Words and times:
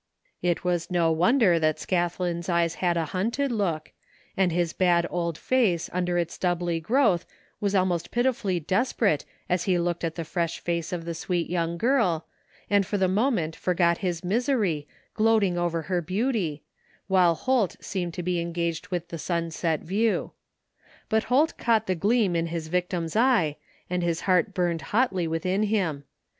It 0.41 0.63
was 0.63 0.89
no 0.89 1.11
wonder 1.11 1.59
that 1.59 1.77
Scathlin's 1.77 2.49
eyes 2.49 2.73
had 2.81 2.97
a 2.97 3.05
hunted 3.13 3.51
look, 3.51 3.91
and 4.35 4.51
his 4.51 4.73
bad 4.73 5.05
old 5.11 5.37
face 5.37 5.91
under 5.93 6.17
its 6.17 6.33
stubbly 6.33 6.79
growth 6.79 7.23
was 7.59 7.75
ahnost 7.75 8.09
pitifully 8.09 8.59
desperate 8.59 9.25
as 9.47 9.65
he 9.65 9.77
looked 9.77 10.03
at 10.03 10.15
the 10.15 10.23
fresh 10.23 10.59
face 10.59 10.91
of 10.91 11.05
the 11.05 11.11
vsweet 11.11 11.49
young 11.49 11.77
girl, 11.77 12.25
and 12.67 12.83
for 12.83 12.97
the 12.97 13.07
moment 13.07 13.55
forgot 13.55 13.99
his 13.99 14.23
misery, 14.23 14.87
gloating 15.13 15.55
over 15.55 15.83
her 15.83 16.01
beauty, 16.01 16.63
while 17.05 17.35
Holt 17.35 17.75
seemed 17.79 18.15
to 18.15 18.23
be 18.23 18.39
engaged 18.39 18.87
with 18.87 19.09
the 19.09 19.17
stmset 19.17 19.81
view. 19.81 20.31
But 21.09 21.25
Holt 21.25 21.59
caught 21.59 21.85
the 21.85 21.93
gleam 21.93 22.35
in 22.35 22.47
his 22.47 22.69
victim's 22.69 23.15
eye 23.15 23.57
and 23.87 24.01
his 24.01 24.21
heart 24.21 24.55
burned 24.55 24.81
hotly 24.81 25.27
within 25.27 25.61
him. 25.61 26.05